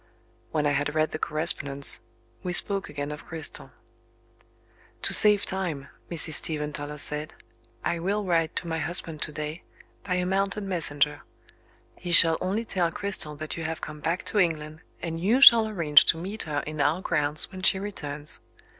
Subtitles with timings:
[0.51, 1.99] When I had read the correspondence,
[2.41, 3.69] we spoke again of Cristel.
[5.03, 6.33] "To save time," Mrs.
[6.41, 7.35] Stephen Toller said,
[7.85, 9.61] "I will write to my husband to day,
[10.03, 11.21] by a mounted messenger.
[11.97, 15.67] He shall only tell Cristel that you have come back to England, and you shall
[15.67, 18.39] arrange to meet her in our grounds when she returns.